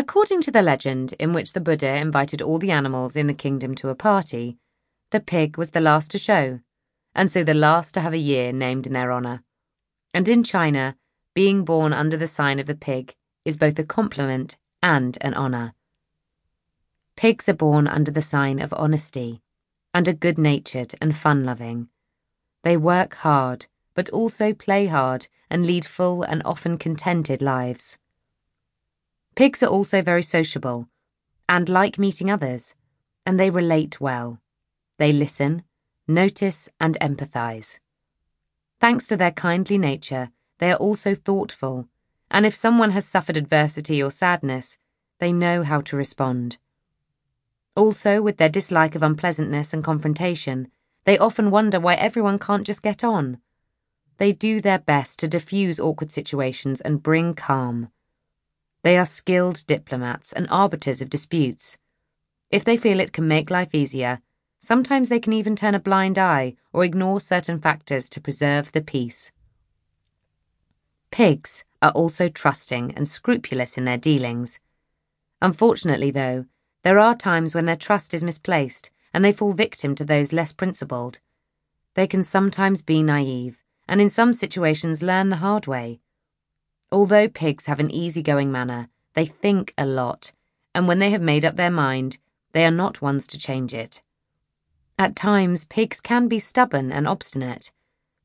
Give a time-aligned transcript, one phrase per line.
[0.00, 3.74] According to the legend, in which the Buddha invited all the animals in the kingdom
[3.74, 4.56] to a party,
[5.10, 6.60] the pig was the last to show,
[7.14, 9.42] and so the last to have a year named in their honour.
[10.14, 10.96] And in China,
[11.34, 15.74] being born under the sign of the pig is both a compliment and an honour.
[17.14, 19.42] Pigs are born under the sign of honesty
[19.92, 21.90] and are good natured and fun loving.
[22.62, 27.98] They work hard, but also play hard and lead full and often contented lives.
[29.34, 30.88] Pigs are also very sociable
[31.50, 32.76] and like meeting others,
[33.26, 34.38] and they relate well.
[34.98, 35.64] They listen,
[36.06, 37.80] notice, and empathise.
[38.80, 41.88] Thanks to their kindly nature, they are also thoughtful,
[42.30, 44.78] and if someone has suffered adversity or sadness,
[45.18, 46.58] they know how to respond.
[47.74, 50.68] Also, with their dislike of unpleasantness and confrontation,
[51.04, 53.38] they often wonder why everyone can't just get on.
[54.18, 57.90] They do their best to diffuse awkward situations and bring calm.
[58.82, 61.76] They are skilled diplomats and arbiters of disputes.
[62.50, 64.20] If they feel it can make life easier,
[64.58, 68.80] sometimes they can even turn a blind eye or ignore certain factors to preserve the
[68.80, 69.32] peace.
[71.10, 74.60] Pigs are also trusting and scrupulous in their dealings.
[75.42, 76.46] Unfortunately, though,
[76.82, 80.52] there are times when their trust is misplaced and they fall victim to those less
[80.52, 81.18] principled.
[81.94, 86.00] They can sometimes be naive and in some situations learn the hard way.
[86.92, 90.32] Although pigs have an easygoing manner, they think a lot,
[90.74, 92.18] and when they have made up their mind,
[92.52, 94.02] they are not ones to change it.
[94.98, 97.72] At times, pigs can be stubborn and obstinate,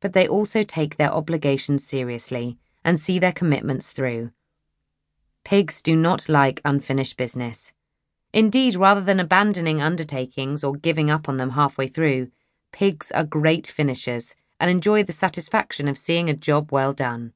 [0.02, 4.32] but they also take their obligations seriously and see their commitments through.
[5.44, 7.72] Pigs do not like unfinished business.
[8.34, 12.32] Indeed, rather than abandoning undertakings or giving up on them halfway through,
[12.72, 17.34] pigs are great finishers and enjoy the satisfaction of seeing a job well done.